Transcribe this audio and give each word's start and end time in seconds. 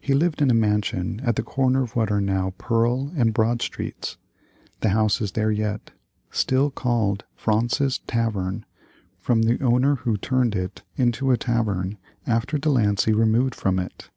He 0.00 0.12
lived 0.12 0.42
in 0.42 0.50
a 0.50 0.54
mansion 0.54 1.20
at 1.20 1.36
the 1.36 1.44
corner 1.44 1.84
of 1.84 1.94
what 1.94 2.10
are 2.10 2.20
now 2.20 2.52
Pearl 2.58 3.12
and 3.14 3.32
Broad 3.32 3.62
Streets. 3.62 4.16
The 4.80 4.88
house 4.88 5.20
is 5.20 5.30
there 5.30 5.52
yet, 5.52 5.92
still 6.32 6.68
called 6.72 7.22
Fraunces's 7.36 8.00
Tavern 8.08 8.64
from 9.20 9.42
the 9.42 9.62
owner 9.62 9.94
who 10.02 10.16
turned 10.16 10.56
it 10.56 10.82
into 10.96 11.30
a 11.30 11.36
tavern 11.36 11.96
after 12.26 12.58
De 12.58 12.70
Lancey 12.70 13.12
removed 13.12 13.54
from 13.54 13.78
it. 13.78 14.10